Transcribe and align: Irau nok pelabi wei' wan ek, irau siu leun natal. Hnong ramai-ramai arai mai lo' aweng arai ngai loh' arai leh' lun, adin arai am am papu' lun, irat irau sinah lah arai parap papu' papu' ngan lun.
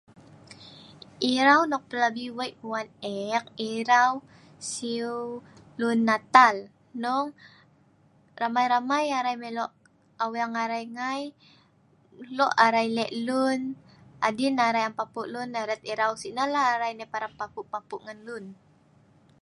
Irau 1.33 1.61
nok 1.71 1.83
pelabi 1.89 2.25
wei' 2.37 2.57
wan 2.71 2.87
ek, 3.33 3.43
irau 3.75 4.11
siu 4.71 5.13
leun 5.79 5.99
natal. 6.09 6.55
Hnong 6.97 7.27
ramai-ramai 8.39 9.03
arai 9.19 9.35
mai 9.41 9.51
lo' 9.57 9.75
aweng 10.23 10.53
arai 10.63 10.85
ngai 10.97 11.23
loh' 12.37 12.57
arai 12.65 12.87
leh' 12.97 13.15
lun, 13.27 13.61
adin 14.27 14.55
arai 14.67 14.83
am 14.85 14.87
am 14.93 14.99
papu' 14.99 15.29
lun, 15.33 15.49
irat 15.61 15.81
irau 15.91 16.11
sinah 16.21 16.49
lah 16.53 16.65
arai 16.73 16.91
parap 17.13 17.33
papu' 17.39 17.69
papu' 17.73 18.01
ngan 18.03 18.19
lun. 18.27 18.45